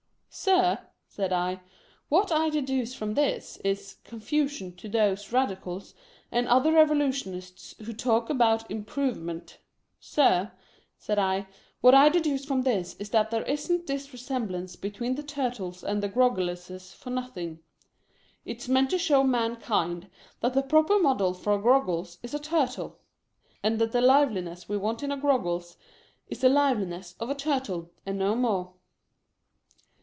"Sir," 0.33 0.79
said 1.09 1.33
I, 1.33 1.59
"what 2.07 2.31
I 2.31 2.49
deduce 2.49 2.93
from 2.93 3.15
this 3.15 3.57
is, 3.65 3.97
confusion 4.05 4.73
to 4.77 4.87
those 4.87 5.25
Eadicals 5.27 5.93
and 6.31 6.47
other 6.47 6.71
Eevolutionists 6.71 7.75
who 7.85 7.91
talk 7.91 8.29
about 8.29 8.69
252 8.69 8.71
LIVELY 8.71 8.77
TUETLB. 8.79 8.79
improvement. 9.17 9.57
Sir," 9.99 10.51
said 11.05 11.19
I," 11.19 11.47
what 11.81 11.93
I 11.93 12.07
deduce 12.07 12.45
from 12.45 12.61
this 12.61 12.95
is, 12.97 13.09
that 13.09 13.29
there 13.29 13.43
isn't 13.43 13.87
this 13.87 14.13
resemblance 14.13 14.77
between 14.77 15.15
the 15.15 15.23
Turtles 15.23 15.83
and 15.83 16.01
the 16.01 16.07
Groggleses 16.07 16.93
for 16.93 17.09
nothing. 17.09 17.59
It's 18.45 18.69
meant 18.69 18.91
to 18.91 18.97
show 18.97 19.25
mankind 19.25 20.07
that 20.39 20.53
the 20.53 20.63
proper 20.63 20.97
model 20.97 21.33
for 21.33 21.51
a 21.51 21.59
Groggles 21.61 22.19
is 22.23 22.33
a 22.33 22.39
Turtle; 22.39 22.99
and 23.61 23.79
that 23.79 23.91
the 23.91 23.99
liveliness 23.99 24.69
we 24.69 24.77
want 24.77 25.03
in 25.03 25.11
a 25.11 25.17
Groggles 25.17 25.75
is 26.29 26.39
the 26.39 26.47
liveliness 26.47 27.15
of 27.19 27.29
a 27.29 27.35
Turtle, 27.35 27.91
and 28.05 28.17
no 28.17 28.33
more." 28.33 28.75